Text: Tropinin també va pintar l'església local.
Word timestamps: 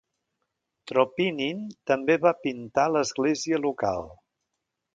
Tropinin 0.91 1.59
també 1.91 2.15
va 2.25 2.33
pintar 2.47 2.89
l'església 2.95 3.61
local. 3.69 4.11